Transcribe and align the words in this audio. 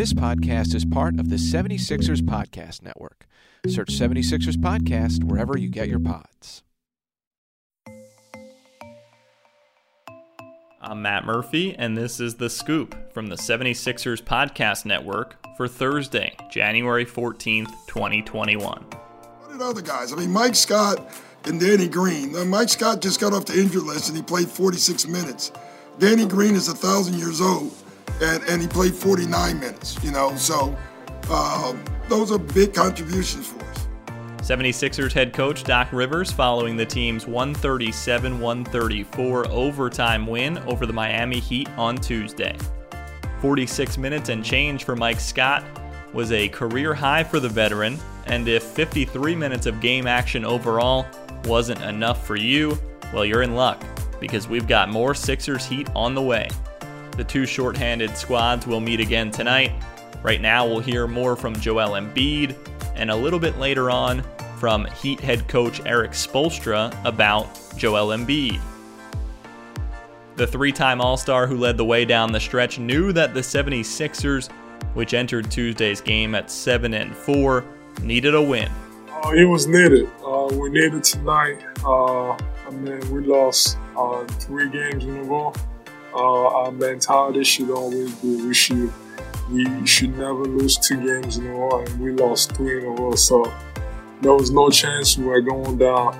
This 0.00 0.14
podcast 0.14 0.74
is 0.74 0.86
part 0.86 1.20
of 1.20 1.28
the 1.28 1.36
76ers 1.36 2.22
Podcast 2.22 2.82
Network. 2.82 3.26
Search 3.66 3.90
76ers 3.90 4.56
Podcast 4.56 5.22
wherever 5.24 5.58
you 5.58 5.68
get 5.68 5.90
your 5.90 5.98
pods. 5.98 6.62
I'm 10.80 11.02
Matt 11.02 11.26
Murphy, 11.26 11.76
and 11.76 11.98
this 11.98 12.18
is 12.18 12.36
The 12.36 12.48
Scoop 12.48 13.12
from 13.12 13.26
the 13.26 13.36
76ers 13.36 14.22
Podcast 14.22 14.86
Network 14.86 15.36
for 15.58 15.68
Thursday, 15.68 16.34
January 16.50 17.04
14th, 17.04 17.68
2021. 17.86 18.82
What 18.82 19.52
did 19.52 19.60
other 19.60 19.82
guys? 19.82 20.14
I 20.14 20.16
mean, 20.16 20.30
Mike 20.30 20.54
Scott 20.54 21.14
and 21.44 21.60
Danny 21.60 21.88
Green. 21.88 22.32
Now, 22.32 22.44
Mike 22.44 22.70
Scott 22.70 23.02
just 23.02 23.20
got 23.20 23.34
off 23.34 23.44
the 23.44 23.60
injury 23.60 23.82
list 23.82 24.08
and 24.08 24.16
he 24.16 24.22
played 24.22 24.48
46 24.48 25.06
minutes. 25.08 25.52
Danny 25.98 26.24
Green 26.24 26.54
is 26.54 26.68
a 26.68 26.74
thousand 26.74 27.18
years 27.18 27.42
old 27.42 27.74
and, 28.20 28.42
and 28.44 28.62
he 28.62 28.68
played 28.68 28.94
49 28.94 29.58
minutes, 29.58 30.02
you 30.02 30.10
know, 30.10 30.34
so 30.36 30.76
um, 31.30 31.82
those 32.08 32.32
are 32.32 32.38
big 32.38 32.74
contributions 32.74 33.46
for 33.46 33.64
us. 33.64 33.88
76ers 34.42 35.12
head 35.12 35.32
coach 35.32 35.64
Doc 35.64 35.92
Rivers 35.92 36.32
following 36.32 36.76
the 36.76 36.86
team's 36.86 37.26
137 37.26 38.40
134 38.40 39.48
overtime 39.48 40.26
win 40.26 40.58
over 40.58 40.86
the 40.86 40.92
Miami 40.92 41.38
Heat 41.38 41.68
on 41.76 41.96
Tuesday. 41.96 42.56
46 43.40 43.96
minutes 43.98 44.28
and 44.28 44.44
change 44.44 44.84
for 44.84 44.96
Mike 44.96 45.20
Scott 45.20 45.64
was 46.12 46.32
a 46.32 46.48
career 46.48 46.94
high 46.94 47.22
for 47.22 47.38
the 47.38 47.48
veteran, 47.48 47.98
and 48.26 48.48
if 48.48 48.62
53 48.62 49.34
minutes 49.36 49.66
of 49.66 49.80
game 49.80 50.06
action 50.06 50.44
overall 50.44 51.06
wasn't 51.44 51.80
enough 51.82 52.26
for 52.26 52.36
you, 52.36 52.78
well, 53.12 53.24
you're 53.24 53.42
in 53.42 53.54
luck 53.54 53.82
because 54.20 54.48
we've 54.48 54.66
got 54.66 54.90
more 54.90 55.14
Sixers 55.14 55.66
Heat 55.66 55.88
on 55.94 56.14
the 56.14 56.22
way. 56.22 56.48
The 57.12 57.24
two 57.24 57.46
shorthanded 57.46 58.16
squads 58.16 58.66
will 58.66 58.80
meet 58.80 59.00
again 59.00 59.30
tonight. 59.30 59.72
Right 60.22 60.40
now, 60.40 60.66
we'll 60.66 60.80
hear 60.80 61.06
more 61.06 61.36
from 61.36 61.54
Joel 61.54 61.90
Embiid, 61.90 62.56
and 62.94 63.10
a 63.10 63.16
little 63.16 63.38
bit 63.38 63.58
later 63.58 63.90
on 63.90 64.22
from 64.58 64.84
Heat 64.86 65.20
head 65.20 65.48
coach 65.48 65.80
Erik 65.86 66.12
Spoelstra 66.12 66.94
about 67.04 67.48
Joel 67.76 68.08
Embiid. 68.08 68.60
The 70.36 70.46
three 70.46 70.72
time 70.72 71.00
All 71.00 71.16
Star 71.16 71.46
who 71.46 71.56
led 71.56 71.76
the 71.76 71.84
way 71.84 72.04
down 72.04 72.32
the 72.32 72.40
stretch 72.40 72.78
knew 72.78 73.12
that 73.12 73.34
the 73.34 73.40
76ers, 73.40 74.50
which 74.94 75.14
entered 75.14 75.50
Tuesday's 75.50 76.00
game 76.00 76.34
at 76.34 76.50
7 76.50 76.94
and 76.94 77.14
4, 77.14 77.64
needed 78.02 78.34
a 78.34 78.42
win. 78.42 78.70
Uh, 79.10 79.30
it 79.32 79.44
was 79.44 79.66
needed. 79.66 80.08
Uh, 80.24 80.48
we 80.52 80.70
needed 80.70 81.04
tonight. 81.04 81.62
Uh, 81.84 82.32
I 82.32 82.70
mean, 82.70 83.00
we 83.12 83.26
lost 83.26 83.76
uh, 83.96 84.24
three 84.24 84.68
games 84.70 85.04
in 85.04 85.16
a 85.16 85.22
row. 85.24 85.52
Uh, 86.14 86.46
our 86.48 86.72
mentality 86.72 87.44
should 87.44 87.70
always 87.70 88.14
be 88.16 88.36
we 88.46 88.54
should 88.54 88.92
we 89.50 89.86
should 89.86 90.16
never 90.16 90.44
lose 90.44 90.76
two 90.76 90.96
games 91.04 91.36
in 91.36 91.46
a 91.46 91.50
row, 91.50 91.84
and 91.84 92.00
we 92.00 92.12
lost 92.12 92.52
three 92.52 92.78
in 92.78 92.84
a 92.86 92.90
row. 92.90 93.14
So 93.14 93.52
there 94.20 94.34
was 94.34 94.50
no 94.50 94.70
chance 94.70 95.16
we 95.16 95.24
were 95.24 95.40
going 95.40 95.78
down. 95.78 96.18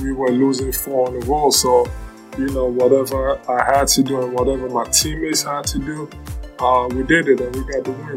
We 0.00 0.12
were 0.12 0.30
losing 0.30 0.72
four 0.72 1.08
in 1.08 1.22
a 1.22 1.26
row. 1.26 1.50
So 1.50 1.86
you 2.38 2.46
know, 2.46 2.66
whatever 2.66 3.40
I 3.48 3.64
had 3.64 3.88
to 3.88 4.02
do 4.02 4.22
and 4.22 4.32
whatever 4.32 4.68
my 4.68 4.84
teammates 4.84 5.42
had 5.42 5.66
to 5.68 5.78
do, 5.78 6.10
uh, 6.58 6.88
we 6.90 7.02
did 7.04 7.28
it 7.28 7.40
and 7.40 7.54
we 7.54 7.72
got 7.72 7.84
the 7.84 7.92
win. 7.92 8.16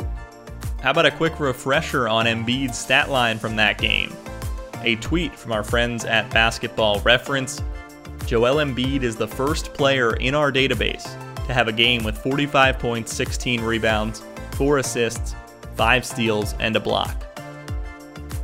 How 0.81 0.92
about 0.92 1.06
a 1.06 1.12
quick 1.12 1.40
refresher 1.40 2.08
on 2.08 2.25
Embiid's 2.25 2.78
stat 2.78 3.09
line 3.09 3.40
from 3.40 3.56
that 3.58 3.78
game? 3.78 4.16
A 4.81 4.95
tweet 4.98 5.36
from 5.36 5.52
our 5.52 5.64
friends 5.64 6.06
at 6.06 6.30
Basketball 6.31 7.00
Reference. 7.02 7.62
Joel 8.28 8.56
Embiid 8.56 9.03
is 9.03 9.16
the 9.16 9.25
first 9.28 9.73
player 9.73 10.17
in 10.17 10.36
our 10.36 10.52
database 10.52 11.06
to 11.45 11.53
have 11.53 11.70
a 11.70 11.72
game 11.72 12.03
with 12.03 12.17
45 12.17 12.78
points, 12.78 13.14
16 13.14 13.61
rebounds, 13.61 14.22
4 14.52 14.80
assists, 14.80 15.34
5 15.78 16.06
steals, 16.06 16.53
and 16.59 16.75
a 16.75 16.80
block. 16.81 17.25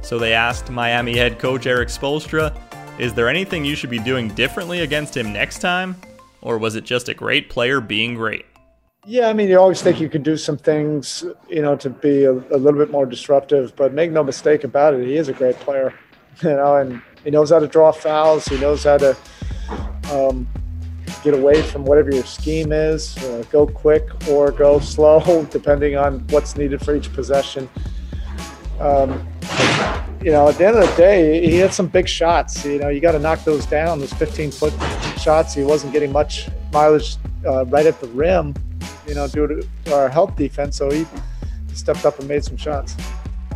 So 0.02 0.18
they 0.18 0.32
asked 0.34 0.70
Miami 0.70 1.18
head 1.18 1.38
coach 1.38 1.66
Erik 1.66 1.90
Spoelstra, 1.90 2.58
is 2.98 3.14
there 3.14 3.28
anything 3.28 3.66
you 3.66 3.76
should 3.76 3.90
be 3.90 4.00
doing 4.00 4.30
differently 4.30 4.80
against 4.80 5.18
him 5.18 5.34
next 5.34 5.60
time? 5.60 5.98
Or 6.42 6.58
was 6.58 6.76
it 6.76 6.86
just 6.86 7.10
a 7.10 7.14
great 7.14 7.50
player 7.50 7.82
being 7.82 8.16
great? 8.16 8.46
Yeah, 9.06 9.28
I 9.28 9.34
mean, 9.34 9.50
you 9.50 9.60
always 9.60 9.82
think 9.82 10.00
you 10.00 10.08
could 10.08 10.24
do 10.24 10.38
some 10.38 10.58
things, 10.58 11.26
you 11.50 11.62
know, 11.62 11.76
to 11.76 11.90
be 11.90 12.24
a, 12.24 12.32
a, 12.32 12.58
little 12.58 12.80
bit 12.80 12.90
more 12.90 13.06
disruptive, 13.06 13.76
but 13.76 13.94
make 13.94 14.12
no 14.12 14.24
mistake 14.24 14.64
about 14.64 14.94
it, 14.94 15.06
he 15.06 15.18
is 15.18 15.28
a 15.28 15.34
great 15.34 15.58
player, 15.58 15.94
you 16.42 16.52
know, 16.52 16.78
and 16.78 17.02
he 17.26 17.32
knows 17.32 17.50
how 17.50 17.60
to 17.60 17.68
draw 17.68 17.92
fouls. 17.92 18.46
He 18.46 18.58
knows 18.58 18.86
how 18.86 18.98
to 18.98 19.18
um, 20.14 20.48
get 21.24 21.34
away 21.34 21.62
from 21.62 21.86
whatever 21.86 22.12
your 22.12 22.26
scheme 22.26 22.72
is, 22.72 23.18
uh, 23.18 23.44
go 23.52 23.66
quick 23.66 24.08
or 24.30 24.52
go 24.52 24.80
slow, 24.94 25.46
depending 25.50 25.96
on 25.96 26.20
what's 26.30 26.56
needed 26.56 26.84
for 26.84 26.96
each 26.96 27.12
possession. 27.14 27.70
Um, 28.80 29.28
you 30.24 30.32
know, 30.32 30.48
at 30.48 30.58
the 30.58 30.66
end 30.66 30.78
of 30.78 30.90
the 30.90 30.96
day, 30.96 31.46
he 31.46 31.58
had 31.58 31.74
some 31.74 31.88
big 31.88 32.08
shots. 32.08 32.66
You 32.66 32.80
know, 32.80 32.88
you 32.88 33.02
got 33.02 33.12
to 33.12 33.20
knock 33.20 33.44
those 33.44 33.66
down. 33.66 34.00
Those 34.00 34.14
15 34.14 34.52
foot 34.52 34.74
shots, 35.20 35.54
he 35.54 35.64
wasn't 35.64 35.92
getting 35.92 36.12
much 36.12 36.48
mileage 36.72 37.18
uh, 37.46 37.66
right 37.66 37.86
at 37.86 38.00
the 38.00 38.08
rim, 38.08 38.54
you 39.06 39.16
know, 39.16 39.28
due 39.28 39.48
to 39.48 39.94
our 39.94 40.08
help 40.08 40.38
defense. 40.38 40.78
So 40.78 40.90
he 40.90 41.06
stepped 41.74 42.06
up 42.06 42.20
and 42.20 42.28
made 42.28 42.44
some 42.44 42.58
shots. 42.58 42.96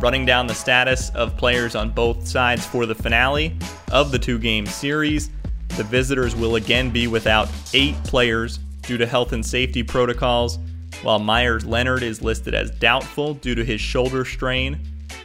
Running 0.00 0.26
down 0.26 0.46
the 0.46 0.54
status 0.54 1.10
of 1.10 1.36
players 1.36 1.74
on 1.74 1.90
both 1.90 2.26
sides 2.26 2.64
for 2.66 2.86
the 2.86 2.94
finale 2.94 3.56
of 3.90 4.12
the 4.12 4.18
two 4.18 4.38
game 4.38 4.66
series, 4.66 5.30
the 5.76 5.84
visitors 5.84 6.34
will 6.34 6.56
again 6.56 6.90
be 6.90 7.06
without 7.06 7.48
eight 7.72 7.94
players 8.04 8.58
due 8.82 8.98
to 8.98 9.06
health 9.06 9.32
and 9.32 9.44
safety 9.44 9.82
protocols, 9.82 10.58
while 11.02 11.18
Meyers 11.18 11.64
Leonard 11.64 12.02
is 12.02 12.22
listed 12.22 12.54
as 12.54 12.70
doubtful 12.70 13.34
due 13.34 13.54
to 13.54 13.64
his 13.64 13.80
shoulder 13.80 14.24
strain. 14.24 14.80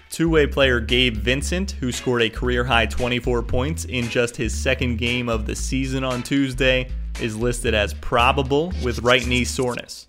Two 0.10 0.30
way 0.30 0.46
player 0.46 0.80
Gabe 0.80 1.16
Vincent, 1.16 1.72
who 1.72 1.92
scored 1.92 2.22
a 2.22 2.30
career 2.30 2.64
high 2.64 2.86
24 2.86 3.42
points 3.42 3.86
in 3.86 4.10
just 4.10 4.36
his 4.36 4.54
second 4.54 4.98
game 4.98 5.28
of 5.28 5.48
the 5.48 5.56
season 5.56 6.04
on 6.04 6.22
Tuesday, 6.22 6.90
is 7.20 7.36
listed 7.36 7.74
as 7.74 7.94
probable 7.96 8.74
with 8.84 9.00
right 9.00 9.26
knee 9.26 9.46
soreness. 9.46 10.08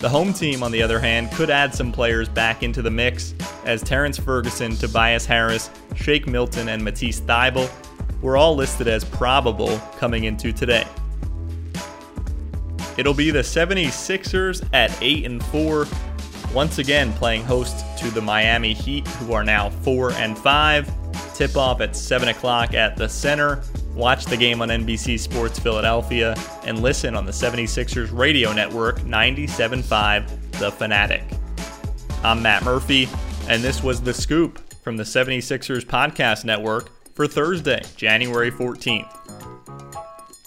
The 0.00 0.08
home 0.08 0.32
team, 0.32 0.62
on 0.62 0.72
the 0.72 0.82
other 0.82 1.00
hand, 1.00 1.30
could 1.32 1.50
add 1.50 1.74
some 1.74 1.92
players 1.92 2.28
back 2.28 2.62
into 2.62 2.82
the 2.82 2.90
mix, 2.90 3.34
as 3.64 3.82
Terrence 3.82 4.18
Ferguson, 4.18 4.76
Tobias 4.76 5.24
Harris, 5.24 5.70
Shake 5.96 6.26
Milton, 6.26 6.68
and 6.68 6.84
Matisse 6.84 7.20
Thybulle 7.20 7.70
were 8.20 8.36
all 8.36 8.54
listed 8.54 8.88
as 8.88 9.04
probable 9.04 9.78
coming 9.98 10.24
into 10.24 10.52
today. 10.52 10.86
It'll 12.96 13.14
be 13.14 13.30
the 13.30 13.40
76ers 13.40 14.68
at 14.72 14.96
8 15.00 15.24
and 15.24 15.44
4, 15.44 15.86
once 16.52 16.78
again 16.78 17.12
playing 17.12 17.44
host 17.44 17.84
to 17.98 18.10
the 18.10 18.20
Miami 18.20 18.74
Heat, 18.74 19.06
who 19.06 19.32
are 19.32 19.44
now 19.44 19.70
4 19.70 20.12
and 20.12 20.36
5. 20.36 21.34
Tip 21.34 21.56
off 21.56 21.80
at 21.80 21.94
7 21.94 22.28
o'clock 22.28 22.74
at 22.74 22.96
the 22.96 23.08
center. 23.08 23.62
Watch 23.94 24.24
the 24.24 24.36
game 24.36 24.60
on 24.62 24.68
NBC 24.68 25.18
Sports 25.18 25.58
Philadelphia 25.58 26.34
and 26.64 26.82
listen 26.82 27.14
on 27.14 27.24
the 27.24 27.32
76ers 27.32 28.16
radio 28.16 28.52
network 28.52 28.98
97.5 29.00 30.58
The 30.58 30.72
Fanatic. 30.72 31.22
I'm 32.24 32.42
Matt 32.42 32.64
Murphy, 32.64 33.08
and 33.48 33.62
this 33.62 33.84
was 33.84 34.02
The 34.02 34.14
Scoop 34.14 34.58
from 34.82 34.96
the 34.96 35.04
76ers 35.04 35.84
Podcast 35.84 36.44
Network 36.44 36.90
for 37.18 37.26
Thursday, 37.26 37.82
January 37.96 38.48
14th. 38.48 39.12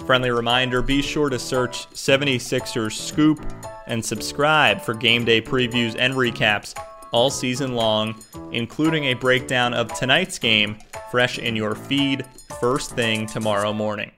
Friendly 0.06 0.32
reminder 0.32 0.82
be 0.82 1.02
sure 1.02 1.30
to 1.30 1.38
search 1.38 1.90
76ers 1.90 2.94
Scoop 2.94 3.46
and 3.88 4.04
subscribe 4.04 4.80
for 4.80 4.94
game 4.94 5.26
day 5.26 5.42
previews 5.42 5.98
and 6.00 6.14
recaps 6.14 6.74
all 7.12 7.30
season 7.30 7.76
long, 7.76 8.16
including 8.54 9.04
a 9.04 9.14
breakdown 9.16 9.74
of 9.74 9.94
tonight's 10.00 10.40
game 10.40 10.78
fresh 11.12 11.40
in 11.40 11.58
your 11.58 11.76
feed 11.76 12.26
first 12.62 12.92
thing 12.92 13.26
tomorrow 13.28 13.74
morning. 13.74 14.12